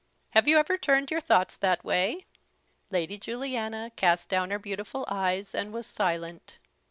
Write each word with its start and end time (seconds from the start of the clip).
Have 0.31 0.47
you 0.47 0.57
ever 0.57 0.79
turned 0.79 1.11
your 1.11 1.21
thoughts 1.21 1.55
that 1.57 1.83
way?" 1.85 2.25
Lady 2.89 3.19
Juliana 3.19 3.91
cast 3.95 4.29
down 4.29 4.49
her 4.49 4.57
beautiful 4.57 5.05
eyes, 5.07 5.53
and 5.53 5.71
was 5.71 5.85
silent. 5.85 6.57